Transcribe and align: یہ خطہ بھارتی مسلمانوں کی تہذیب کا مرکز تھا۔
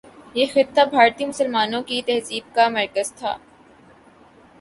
یہ 0.33 0.45
خطہ 0.53 0.81
بھارتی 0.89 1.25
مسلمانوں 1.25 1.81
کی 1.83 2.01
تہذیب 2.05 2.55
کا 2.55 2.67
مرکز 2.69 3.13
تھا۔ 3.13 3.35